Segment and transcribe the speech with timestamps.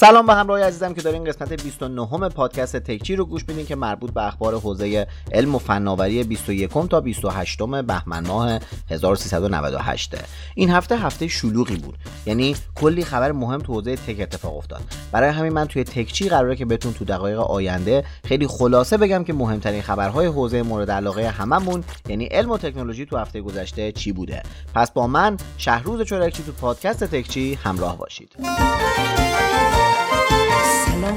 [0.00, 4.10] سلام به همراه عزیزم که دارین قسمت 29 پادکست تکچی رو گوش میدین که مربوط
[4.10, 8.58] به اخبار حوزه علم و فناوری 21 تا 28 بهمن ماه
[8.90, 10.14] 1398
[10.54, 11.98] این هفته هفته شلوغی بود.
[12.26, 14.80] یعنی کلی خبر مهم تو حوزه تک اتفاق افتاد.
[15.12, 19.32] برای همین من توی تکچی قراره که بهتون تو دقایق آینده خیلی خلاصه بگم که
[19.32, 24.42] مهمترین خبرهای حوزه مورد علاقه هممون یعنی علم و تکنولوژی تو هفته گذشته چی بوده.
[24.74, 28.36] پس با من شهروز چورکچی تو پادکست تکچی همراه باشید.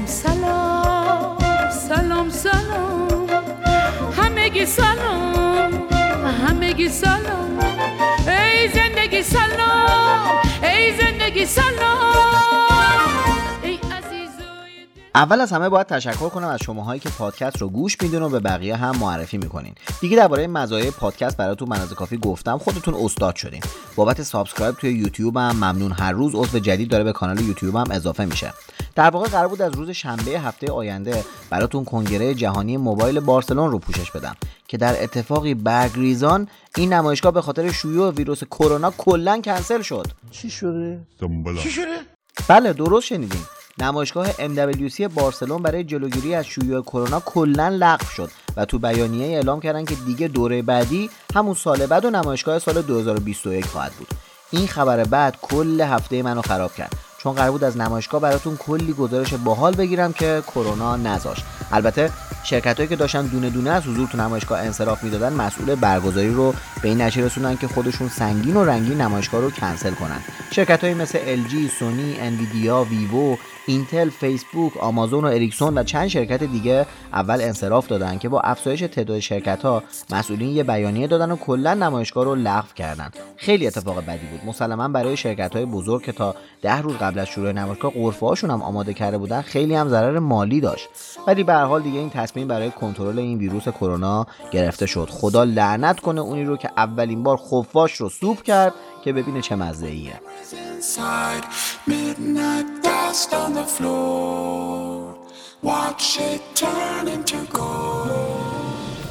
[0.06, 1.38] سلام
[1.70, 2.30] سلام سلام.
[2.30, 5.72] سلام همگی سلام
[6.46, 7.58] همگی سلام.
[8.26, 10.28] ای زندگی سلام
[10.62, 12.14] ای زندگی سلام.
[15.14, 18.40] اول از همه باید تشکر کنم از شماهایی که پادکست رو گوش میدین و به
[18.40, 19.74] بقیه هم معرفی می‌کنین.
[20.00, 23.62] دیگه درباره مزایای پادکست براتون من اندازه کافی گفتم خودتون استاد شدین.
[23.96, 25.92] بابت subscribe توی یوتیوب هم ممنون.
[25.92, 28.52] هر روز عضو جدید داره به کانال یوتیوب هم اضافه میشه.
[28.94, 33.78] در واقع قرار بود از روز شنبه هفته آینده براتون کنگره جهانی موبایل بارسلون رو
[33.78, 34.36] پوشش بدم
[34.68, 40.06] که در اتفاقی برگریزان این نمایشگاه به خاطر شیوع ویروس کرونا کلا کنسل شد.
[40.30, 41.00] چی شده؟
[41.62, 41.96] چی شده؟
[42.48, 43.40] بله درست شنیدین.
[43.78, 49.60] نمایشگاه MWC بارسلون برای جلوگیری از شیوع کرونا کلا لغو شد و تو بیانیه اعلام
[49.60, 54.08] کردن که دیگه دوره بعدی همون سال بعد و نمایشگاه سال 2021 خواهد بود.
[54.50, 56.96] این خبر بد کل هفته منو خراب کرد.
[57.24, 61.44] چون قرار بود از نمایشگاه براتون کلی گزارش باحال بگیرم که کرونا نذاشت.
[61.72, 62.10] البته
[62.42, 66.54] شرکت هایی که داشتن دونه دونه از حضور تو نمایشگاه انصراف می‌دادن مسئول برگزاری رو
[66.82, 70.20] به این نتیجه رسوندن که خودشون سنگین و رنگین نمایشگاه رو کنسل کنن.
[70.50, 73.36] شرکت های مثل LG، سونی، انویدیا، ویوو،
[73.66, 78.80] اینتل، فیسبوک، آمازون و اریکسون و چند شرکت دیگه اول انصراف دادن که با افزایش
[78.80, 83.10] تعداد شرکت ها مسئولین یه بیانیه دادن و کلا نمایشگاه رو لغو کردن.
[83.36, 84.40] خیلی اتفاق بدی بود.
[84.46, 88.50] مسلما برای شرکت های بزرگ که تا ده روز قبل از شروع نمایشگاه قرفه هاشون
[88.50, 90.88] هم آماده کرده بودن خیلی هم ضرر مالی داشت.
[91.26, 95.08] ولی به هر حال دیگه این تصمیم برای کنترل این ویروس کرونا گرفته شد.
[95.10, 98.74] خدا لعنت کنه اونی رو که اولین بار خفاش رو سوپ کرد
[99.04, 100.20] که ببینه چه مزه ایه
[103.14, 105.16] dust on the floor.
[105.62, 108.33] Watch it turn into gold.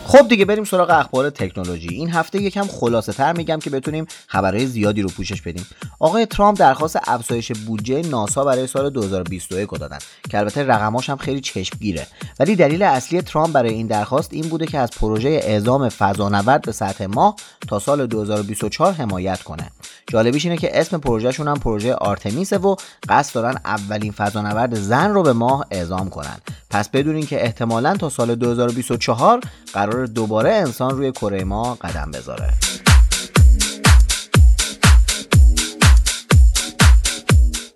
[0.08, 1.88] خب دیگه بریم سراغ اخبار تکنولوژی.
[1.88, 5.66] این هفته یکم خلاصه تر میگم که بتونیم خبرهای زیادی رو پوشش بدیم.
[6.00, 9.98] آقای ترامپ درخواست افزایش بودجه ناسا برای سال 2021 رو دادن
[10.30, 12.08] که البته رقماش هم خیلی چشمگیره.
[12.40, 16.72] ولی دلیل اصلی ترامپ برای این درخواست این بوده که از پروژه اعزام فضانورد به
[16.72, 17.36] سطح ماه
[17.68, 19.72] تا سال 2024 حمایت کنه.
[20.08, 22.76] جالبیش اینه که اسم پروژهشون هم پروژه آرتمیسه و
[23.10, 26.38] قصد دارن اولین فضانورد زن رو به ماه اعزام کنن.
[26.70, 29.40] پس بدونین که احتمالا تا سال 2024
[29.74, 32.54] قرار دوباره انسان روی کره ماه قدم بذاره.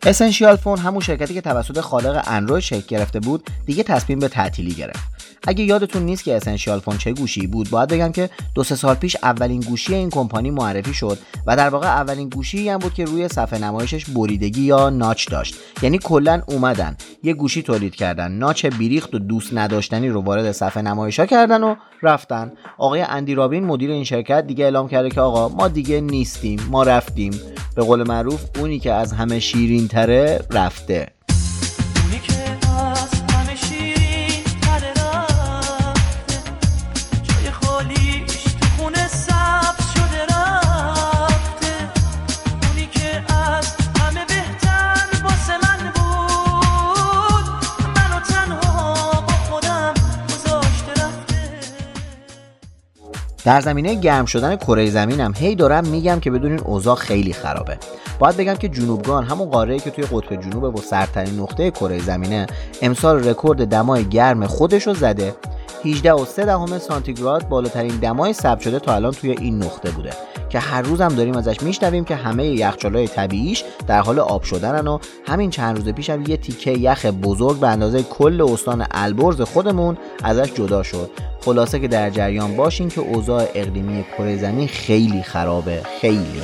[0.05, 4.73] Essential Phone همون شرکتی که توسط خالق اندروید شکل گرفته بود دیگه تصمیم به تعطیلی
[4.73, 5.16] گرفت.
[5.47, 8.95] اگه یادتون نیست که Essential Phone چه گوشی بود باید بگم که دو سه سال
[8.95, 13.05] پیش اولین گوشی این کمپانی معرفی شد و در واقع اولین گوشی هم بود که
[13.05, 15.55] روی صفحه نمایشش بریدگی یا ناچ داشت.
[15.81, 20.83] یعنی کلا اومدن یه گوشی تولید کردن ناچ بیریخت و دوست نداشتنی رو وارد صفحه
[20.83, 22.51] نمایشا کردن و رفتن.
[22.77, 26.83] آقای اندی رابین مدیر این شرکت دیگه اعلام کرده که آقا ما دیگه نیستیم ما
[26.83, 27.31] رفتیم.
[27.75, 31.16] به قول معروف اونی که از همه شیرین تره رفته.
[53.47, 57.77] در زمینه گرم شدن کره زمین هم هی دارم میگم که بدونین اوضاع خیلی خرابه.
[58.19, 62.47] باید بگم که جنوبگان همون قاره‌ای که توی قطب جنوب و سردترین نقطه کره زمینه
[62.81, 65.33] امسال رکورد دمای گرم خودش رو زده.
[65.85, 70.13] 18 و 3 دهم سانتیگراد بالاترین دمای ثبت شده تا الان توی این نقطه بوده
[70.49, 74.87] که هر روز هم داریم ازش میشنویم که همه یخچالای طبیعیش در حال آب شدنن
[74.87, 79.41] و همین چند روز پیش هم یه تیکه یخ بزرگ به اندازه کل استان البرز
[79.41, 81.11] خودمون ازش جدا شد.
[81.45, 86.41] خلاصه که در جریان باشین که اوضاع اقلیمی کره زمین خیلی خرابه خیلی.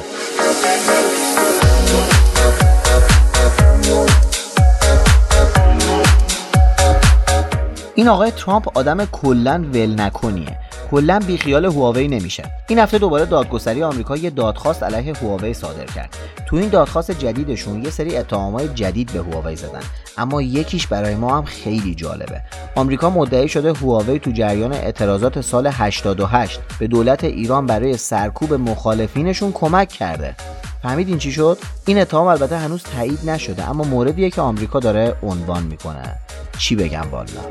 [7.95, 10.57] این آقای ترامپ آدم کلا ول نکنیه.
[10.91, 12.43] کلا بیخیال هواوی نمیشه.
[12.67, 16.17] این هفته دوباره دادگستری آمریکا یه دادخواست علیه هواوی صادر کرد.
[16.47, 19.79] تو این دادخواست جدیدشون یه سری اتهامای جدید به هواوی زدن.
[20.17, 22.41] اما یکیش برای ما هم خیلی جالبه.
[22.75, 29.51] آمریکا مدعی شده هواوی تو جریان اعتراضات سال 88 به دولت ایران برای سرکوب مخالفینشون
[29.51, 30.35] کمک کرده.
[30.83, 35.63] فهمیدین چی شد؟ این اتهام البته هنوز تایید نشده اما موردیه که آمریکا داره عنوان
[35.63, 36.15] می‌کنه.
[36.57, 37.41] چی بگم والا؟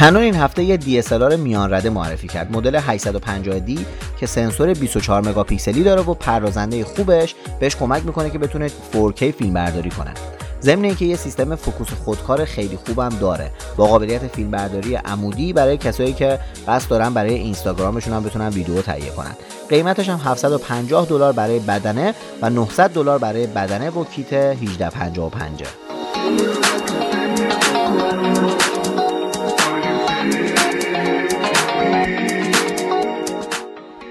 [0.00, 2.52] کنون این هفته یه DSLR میان رده معرفی کرد.
[2.52, 3.78] مدل 850D
[4.20, 9.54] که سنسور 24 مگاپیکسلی داره و پردازنده خوبش بهش کمک می‌کنه که بتونه 4K فیلم
[9.54, 10.14] برداری کنه.
[10.62, 13.50] ضمن اینکه یه سیستم فوکوس خودکار خیلی خوبم داره.
[13.76, 18.82] با قابلیت فیلم برداری عمودی برای کسایی که قصد دارن برای اینستاگرامشون هم بتونن ویدیو
[18.82, 19.36] تهیه کنن.
[19.68, 25.62] قیمتش هم 750 دلار برای بدنه و 900 دلار برای بدنه و کیت 1855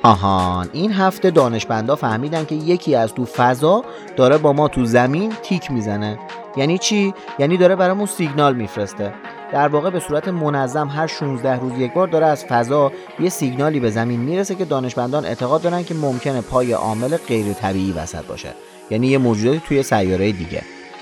[0.03, 3.83] آهان این هفته دانشمندا فهمیدن که یکی از تو فضا
[4.15, 6.19] داره با ما تو زمین تیک می‌زنه.
[6.57, 9.13] یعنی چی؟ یعنی داره برامون سیگنال میفرسته.
[9.51, 13.79] در واقع به صورت منظم هر 16 روز یک بار داره از فضا یه سیگنالی
[13.79, 18.49] به زمین می‌رسه که دانشمندان اعتقاد دارن که ممکنه پای عامل غیر طبیعی وسط باشه.
[18.91, 20.61] یعنی یه موجوداتی توی سیاره دیگه.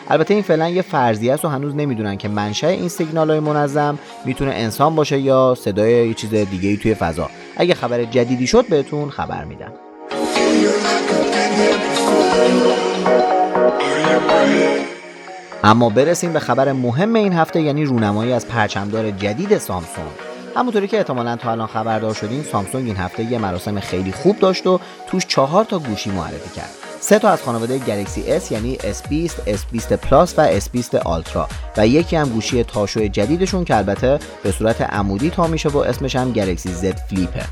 [0.10, 4.00] البته این فعلا یه فرضیه است و هنوز نمی‌دونن که منشأ این سیگنال های منظم
[4.26, 7.30] می‌تونه انسان باشه یا صدای یه چیز دیگه ای توی فضا.
[7.58, 9.72] اگه خبر جدیدی شد بهتون خبر میدم.
[15.64, 20.12] اما برسیم به خبر مهم این هفته یعنی رونمایی از پرچمدار جدید سامسونگ.
[20.56, 24.68] همونطوری که احتمالا تا الان خبردار شدین سامسونگ این هفته یه مراسم خیلی خوب داشت
[24.68, 26.87] و توش چهار تا گوشی معرفی کرد.
[27.00, 31.48] سه تا از خانواده گلکسی S یعنی S20, S20 پلاس و S20 آلترا.
[31.78, 36.16] و یکی هم گوشی تاشو جدیدشون که البته به صورت عمودی تا میشه و اسمش
[36.16, 37.46] هم Galaxy Z Flip ه.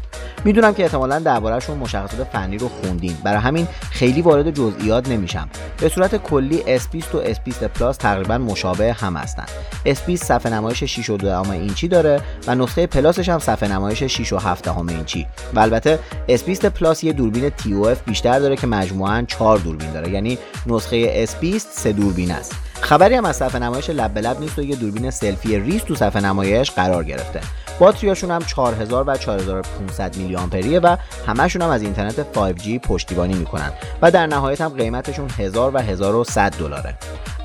[0.46, 3.18] می‌دونم که احتمالا دربارهشون مشخصات فنی رو خوندین.
[3.24, 5.50] برای همین خیلی وارد جزئیات نمیشم.
[5.82, 9.46] به صورت کلی S20 و S20 Plus تقریبا مشابه هم هستن.
[9.86, 14.04] S20 صفحه نمایش 6 و 2 اینچی داره و نسخه Plus ش هم صفحه نمایش
[14.04, 15.28] 6 و 7 اینچی.
[15.54, 16.00] و البته
[16.30, 20.10] S20 Plus یه دوربین TOF بیشتر داره که مجموعاً 4 دوربین داره.
[20.10, 20.38] یعنی
[20.68, 22.56] نسخه S20 سه دوربین است.
[22.82, 25.96] خبری هم از صفحه نمایش لب به لب نیست و یه دوربین سلفی ریز تو
[25.96, 27.40] صفحه نمایش قرار گرفته.
[27.80, 33.72] باتریاشون هم 4000 و 4500 میلی آمپریه و همشون هم از اینترنت 5G پشتیبانی می‌کنن
[34.02, 36.96] و در نهایت هم قیمتشون 1000 و 1100 دلاره.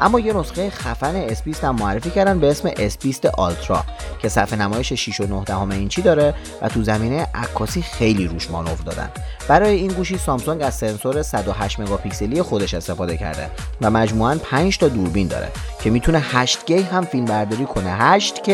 [0.00, 3.84] اما یه نسخه خفن S20 هم معرفی کردن به اسم S20 آلترا
[4.22, 8.50] که صفحه نمایش 6 و 9 دهم اینچی داره و تو زمینه عکاسی خیلی روش
[8.50, 9.10] مانور دادن.
[9.48, 13.50] برای این گوشی سامسونگ از سنسور 108 مگاپیکسلی خودش استفاده کرده
[13.80, 15.48] و مجموعاً 5 تا دوربین داره
[15.82, 18.50] که می‌تونه 8K هم فیلم برداری کنه 8K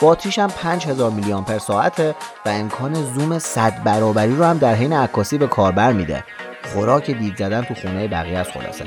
[0.00, 2.14] باتریش هم 5000 میلی آمپر ساعته
[2.46, 6.24] و امکان زوم 100 برابری رو هم در حین عکاسی به کاربر میده.
[6.72, 8.84] خوراک دید زدن تو خونه بقیه از خلاصه.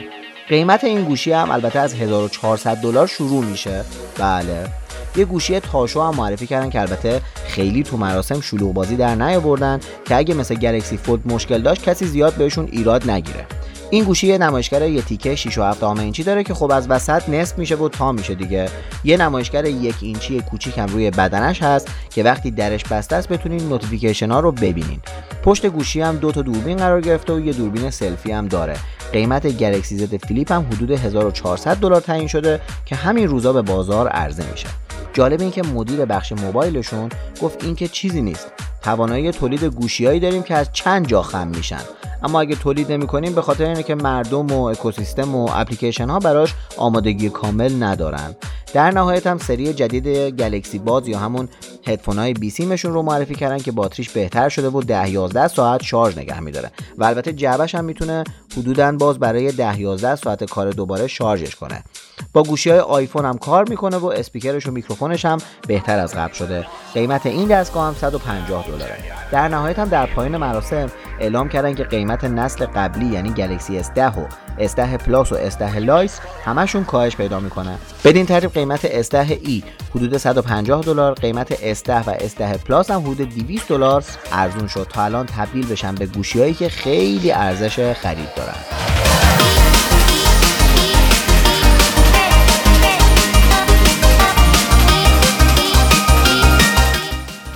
[0.49, 3.83] قیمت این گوشی هم البته از 1400 دلار شروع میشه.
[4.17, 4.67] بله.
[5.15, 9.79] یه گوشی تاشو هم معرفی کردن که البته خیلی تو مراسم شلوغ بازی در نیاوردن
[10.05, 13.45] که اگه مثل Galaxy Fold مشکل داشت کسی زیاد بهشون ایراد نگیره.
[13.91, 17.29] این گوشی یه نمایشگر یه تیکه 6 و 7 اینچی داره که خب از وسط
[17.29, 18.69] نصف میشه و تا میشه دیگه.
[19.03, 23.69] یه نمایشگر یک اینچی کوچیک هم روی بدنش هست که وقتی درش بسته است بتونین
[23.69, 24.99] notification ها رو ببینین.
[25.43, 28.77] پشت گوشی هم دو تا دوربین قرار گرفته و یه دوربین سلفی هم داره.
[29.13, 34.07] قیمت Galaxy Z Flip هم حدود 1400 دلار تعیین شده که همین روزا به بازار
[34.07, 34.67] عرضه میشه.
[35.13, 37.09] جالب این که مدیر بخش موبایلشون
[37.41, 38.47] گفت این که چیزی نیست.
[38.81, 41.81] توانایی تولید گوشیهایی داریم که از چند جا خم میشن.
[42.23, 46.19] اما اگه تولید نمی کنیم به خاطر اینه که مردم و اکوسیستم و اپلیکیشن ها
[46.19, 48.35] براش آمادگی کامل ندارن.
[48.73, 51.49] در نهایت هم سری جدید گلکسی باز یا همون
[51.87, 55.83] هدفون های بی سیمشون رو معرفی کردن که باتریش بهتر شده و 10 11 ساعت
[55.83, 56.71] شارژ نگه میداره.
[56.97, 58.23] و البته جعبش هم می‌تونه
[58.57, 61.83] حدودا باز برای 10 11 ساعت کار دوباره شارژش کنه.
[62.33, 66.33] با گوشی های آیفون هم کار می‌کنه و اسپیکرش و میکروفونش هم بهتر از قبل
[66.33, 66.65] شده.
[66.93, 68.97] قیمت این دستگاه هم 150 دلاره.
[69.31, 73.97] در نهایت هم در پایان مراسم اعلام کردن که قیمت نسل قبلی یعنی Galaxy S10
[73.97, 74.25] و
[74.67, 77.77] S10 Plus و S10 لایس همشون کاهش پیدا می‌کنه.
[78.03, 79.63] بدین ترتیب قیمت S10e
[79.95, 84.03] حدود 150 دلار قیمت S10 و S10 Plus هم حدود 200 دلار.
[84.31, 84.87] ارزون شد.
[84.89, 88.98] تا الان تبدیل بشن به گوشیهایی که خیلی ارزش خرید دارن.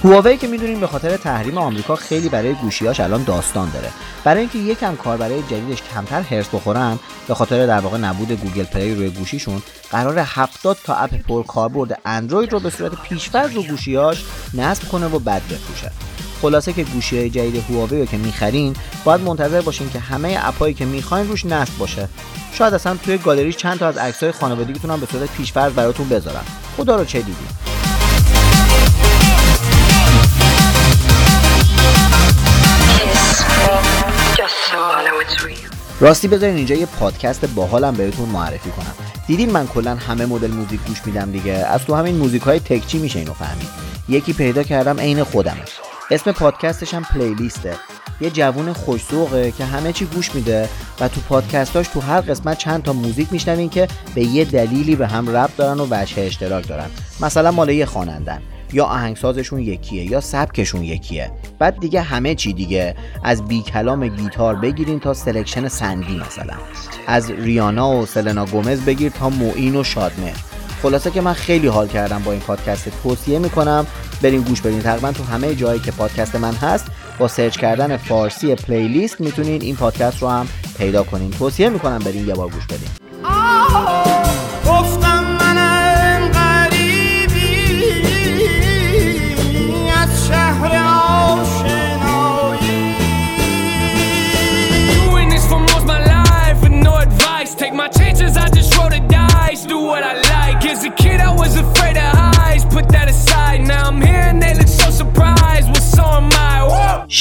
[0.03, 3.89] هواوی که می‌دونیم به خاطر تحریم آمریکا خیلی برای گوشیاش الان داستان داره.
[4.23, 8.95] برای اینکه یکم کاربرای جدیدش کمتر حرص بخورن به خاطر در واقع نبود Google Play
[8.95, 14.23] روی گوشیشون قرار 70 تا app پر کاربرد اندروید رو به صورت پیشفرض رو گوشیاش
[14.53, 15.91] نصب کنه و بعد بفروشه.
[16.41, 20.61] خلاصه که گوشی های جدید هواوی رو که می‌خرین باید منتظر باشین که همه app
[20.61, 22.09] ایی که می‌خواین روش نصب باشه.
[22.53, 26.43] شاید اصلا توی گالری چند تا از عکسای خانوادگیتون هم به صورت پیشفرض براتون بذارن
[26.77, 27.72] خدا رو چه دیدی
[36.03, 38.93] راستی بذارین اینجا یه پادکست باحالم بهتون معرفی کنم.
[39.27, 42.97] دیدین من کلا همه مدل موزیک گوش میدم دیگه؟ از تو همین موزیک های تکچی
[42.97, 43.67] میشه اینو فهمید.
[44.09, 45.61] یکی پیدا کردم عین خودمه.
[46.11, 47.75] اسم پادکستش هم پلیلیسته.
[48.21, 50.69] یه جوون خوشسوقه که همه چی گوش میده
[50.99, 55.07] و تو پادکستاش تو هر قسمت چند تا موزیک میشنوین که به یه دلیلی به
[55.07, 56.89] هم ربط دارن و وجه اشتراک دارن.
[57.19, 58.41] مثلا مال یه خوانندن.
[58.73, 61.31] یا آهنگسازشون یکیه یا سبکشون یکیه.
[61.59, 62.95] بعد دیگه همه چی دیگه.
[63.23, 66.53] از بی کلام گیتار بگیرین تا selection سندی مثلا.
[67.07, 70.33] از ریانا و سلنا گومز بگیر تا معین و شادمهر
[70.83, 72.89] خلاصه که من خیلی حال کردم با این پادکست.
[73.03, 73.87] توصیه می‌کنم
[74.21, 74.81] برین گوش بدین.
[74.81, 76.85] تقریبا تو همه جایی که پادکست من هست
[77.19, 81.31] با سرچ کردن فارسی playlist می‌تونین این پادکست رو هم پیدا کنین.
[81.31, 83.02] توصیه می‌کنم برین یه بار گوش بدین.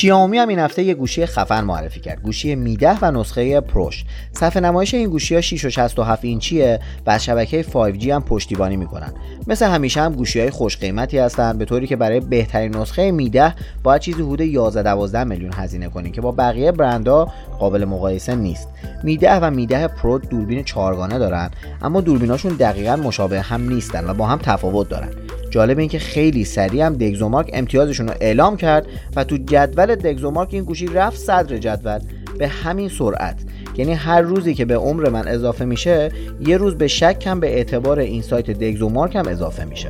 [0.02, 2.22] شیائومی هم این هفته یه گوشی خفن معرفی کرد.
[2.22, 7.10] گوشی میده و نسخه پروش صفحه نمایش این گوشی ها 6 و 67 اینچیه و
[7.10, 9.12] از شبکه 5G هم پشتیبانی می‌کنن.
[9.46, 13.54] مثل همیشه هم گوشی های خوش قیمتی هستن به طوری که برای بهترین نسخه میده
[13.82, 18.68] باید چیزی حدود 11 12 میلیون هزینه کنین که با بقیه برندها قابل مقایسه نیست.
[19.02, 21.50] میده و میده پرو دوربین چهارگانه دارن
[21.82, 25.08] اما دوربیناشون دقیقا مشابه هم نیستن و با هم تفاوت دارن.
[25.52, 30.48] جالب این که خیلی سریع هم دگزومارک امتیازشون رو اعلام کرد و تو جدول دگزومارک
[30.52, 31.98] این گوشی رفت صدر جدول.
[32.38, 33.36] به همین سرعت.
[33.76, 37.54] یعنی هر روزی که به عمر من اضافه میشه یه روز به شک هم به
[37.54, 39.88] اعتبار این سایت دگزومارک هم اضافه میشه.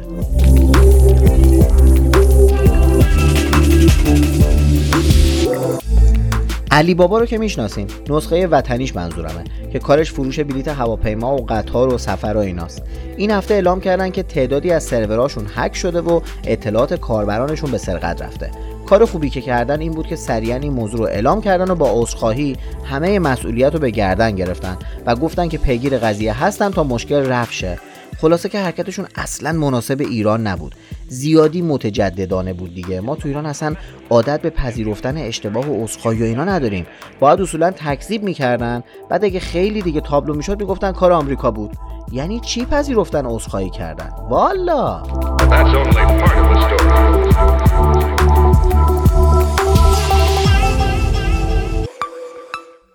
[6.73, 7.87] علی بابا رو که می‌شناسین.
[8.09, 12.83] نسخه وطنیش منظورمه که کارش فروش بلیت هواپیما و قطار و سفر و ایناست.
[13.17, 18.23] این هفته اعلام کردن که تعدادی از سروراشون هک شده و اطلاعات کاربرانشون به سرقت
[18.23, 18.51] رفته.
[18.87, 21.91] کار خوبی که کردن این بود که سریعا این موضوع رو اعلام کردن و با
[21.93, 24.77] عذرخواهی همه مسئولیت رو به گردن گرفتن
[25.07, 27.79] و گفتن که پیگیر قضیه هستن تا مشکل رفع شه.
[28.23, 30.75] خلاصه که حرکتشون اصلا مناسب ایران نبود.
[31.09, 33.01] زیادی متجددانه بود دیگه.
[33.01, 33.75] ما تو ایران اصلا
[34.11, 36.87] عادت به پذیرفتن اشتباه و عذرخواهی و اینا نداریم.
[37.21, 38.83] باید اصولا تکذیب می‌کردن.
[39.11, 41.71] بعد اگه خیلی دیگه تابلو می‌شد می‌گفتن کار آمریکا بود.
[42.13, 45.03] یعنی چی پذیرفتن عذرخواهی کردن؟ والا!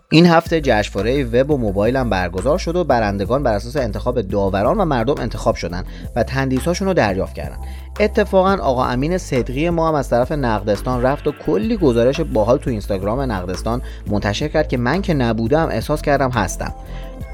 [0.10, 4.78] این هفته جشنواره وب و موبایل هم برگزار شد و برندگان بر اساس انتخاب داوران
[4.78, 5.84] و مردم انتخاب شدن
[6.16, 7.58] و تندیساشون رو دریافت کردن.
[8.00, 12.70] اتفاقا آقا امین صدقی ما هم از طرف نقدستان رفت و کلی گزارش باحال تو
[12.70, 16.74] اینستاگرام نقدستان منتشر کرد که من که نبودم احساس کردم هستم.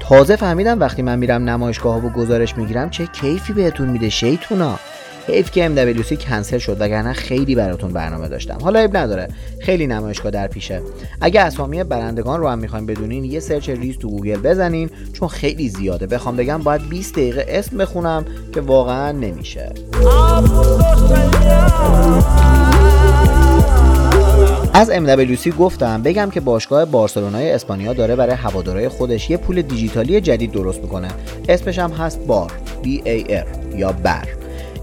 [0.00, 4.78] تازه فهمیدم وقتی من میرم نمایشگاه و گزارش می‌گیرم چه کیفی بهتون میده شیطونا.
[5.26, 8.58] حیف که MWC کنسل شد وگرنه خیلی براتون برنامه داشتم.
[8.62, 9.28] حالا عیب نداره.
[9.60, 10.82] خیلی نمایشگاه در پیشه.
[11.20, 15.68] اگه اسامی برندگان رو هم می‌خوایم بدونین یه search ریز تو گوگل بزنین چون خیلی
[15.68, 16.06] زیاده.
[16.06, 19.72] بخوام بگم باید 20 دقیقه اسم بخونم که واقعا نمیشه.
[24.74, 30.20] از MWC گفتم بگم که باشگاه بارسلونای اسپانیا داره برای هوادارهای خودش یه پول دیجیتالی
[30.20, 31.08] جدید درست می‌کنه.
[31.48, 32.52] اسمش هم هست بار
[32.82, 34.28] B A R یا بر.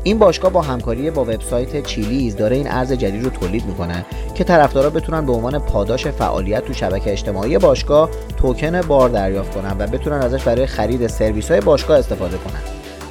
[0.04, 4.06] این باشگاه با همکاری با وبسایت چیلیز داره این ارز جدید رو تولید می‌کنه
[4.36, 9.76] که طرفدارا بتونن به عنوان پاداش فعالیت تو شبکه اجتماعی باشگاه توکن بار دریافت کنن
[9.80, 12.62] و بتونن ازش برای خرید سرویس های باشگاه استفاده کنن.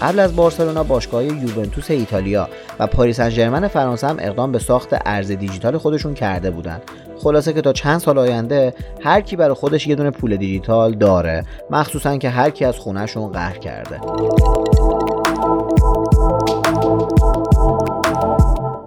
[0.03, 4.89] قبل از بارسلونا باشگاه یوونتوس ایتالیا و پاریس سن ژرمن فرانسه هم اقدام به ساخت
[5.07, 6.81] ارز دیجیتال خودشون کرده بودن.
[7.19, 11.45] خلاصه که تا چند سال آینده هر کی برای خودش یه دونه پول دیجیتال داره.
[11.71, 14.01] مخصوصا که هر کی از خونهشون قهر کرده.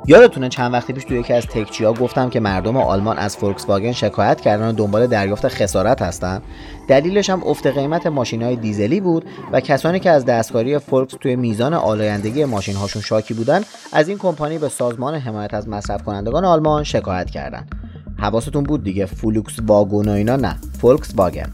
[0.06, 3.70] یادتونه چند وقتی پیش توی یکی از تکچی ها گفتم که مردم آلمان از فولکس
[3.70, 6.42] واگن شکایت کردن و دنبال دریافت خسارت هستن؟
[6.88, 11.36] دلیلش هم افت قیمت ماشین های دیزلی بود و کسانی که از دستکاری فولکس توی
[11.36, 13.62] میزان آلایندگی ماشین هاشون شاکی بودن
[13.94, 17.68] از این کمپانی به سازمان حمایت از مصرف کنندگان آلمان شکایت کردن.
[18.18, 21.50] حواستون بود دیگه فولکس واگن و اینا؟ نه فولکس واگن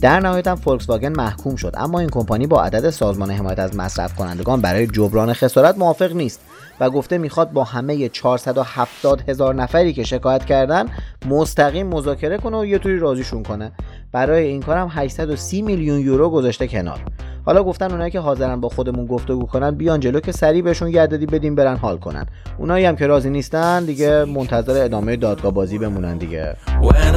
[0.00, 3.76] در نهایت هم فولکس واگن محکوم شد اما این کمپانی با عدد سازمان حمایت از
[3.76, 6.40] مصرف کنندگان برای جبران خسارت موافق نیست.
[6.80, 10.86] و گفته می‌خواد با همه 470 هزار نفری که شکایت کردن
[11.28, 13.72] مستقیم مذاکره کنه و یه طوری راضیشون کنه.
[14.12, 17.00] برای این کارم 830 میلیون یورو گذاشته کنار.
[17.46, 21.02] حالا گفتن اونایی که حاضرن با خودمون گفتگو کنن بیان جلو که سریع بهشون یه
[21.02, 22.26] عددی بدیم برن حال کنن.
[22.58, 26.56] اونایی هم که راضی نیستن دیگه منتظر ادامه دادگاه بازی بمونن دیگه.
[26.82, 27.16] When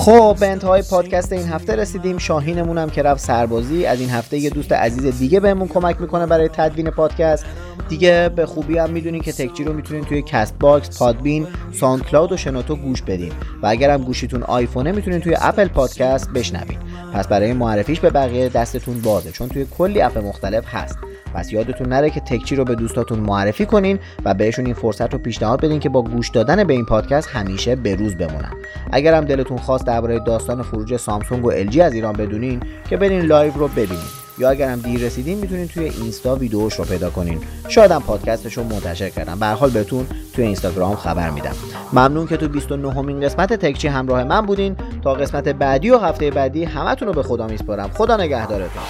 [0.00, 2.18] خب به انتهای پادکست این هفته رسیدیم.
[2.18, 3.86] شاهینمون هم که رفت سربازی.
[3.86, 7.44] از این هفته یه دوست عزیز دیگه بهمون کمک می‌کنه برای تدوین پادکست.
[7.88, 12.76] دیگه به خوبی هم می‌دونین که تکچی رو می‌تونین توی CastBox، Podbean، SoundCloud و شنوتو
[12.76, 13.32] گوش بدین.
[13.62, 16.78] و اگر هم گوشیتون آیفونه می‌تونین توی Apple Podcast بشنوین.
[17.14, 20.98] پس برای معرفیش به بقیه دستتون بازه چون توی کلی app مختلف هست.
[21.34, 25.18] پس یادتون نره که تکچی رو به دوستاتون معرفی کنین و بهشون این فرصت رو
[25.18, 28.52] پیشنهاد بدین که با گوش دادن به این پادکست همیشه به روز بمونن.
[28.92, 33.20] اگر هم دلتون خواست درباره داستان خروج سامسونگ و LG از ایران بدونین که برین
[33.20, 34.20] live رو ببینین.
[34.38, 37.38] یا اگر هم دیر رسیدین می‌تونین توی اینستا ویدیوش رو پیدا کنین.
[37.68, 39.38] شاید پادکستش رو منتشر کردم.
[39.38, 41.54] به حال بهتون توی اینستاگرام خبر میدم.
[41.92, 44.76] ممنون که تو 29 امین قسمت تکچی همراه من بودین.
[45.04, 47.88] تا قسمت بعدی و هفته بعدی همتون رو به خدا میسپارم.
[47.88, 48.82] خدا نگهدارتون.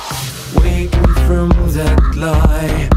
[1.27, 2.89] from that lie.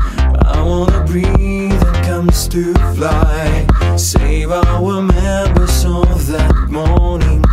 [0.45, 3.67] I wanna breathe that comes to fly.
[3.97, 7.43] Save our memories of that morning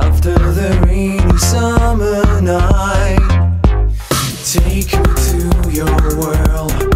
[0.00, 3.18] after the rainy summer night.
[4.44, 6.91] Take me to your world.